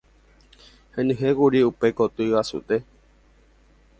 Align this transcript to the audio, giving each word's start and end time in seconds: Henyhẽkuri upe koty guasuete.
Henyhẽkuri 0.95 1.59
upe 1.69 1.87
koty 1.99 2.25
guasuete. 2.31 2.77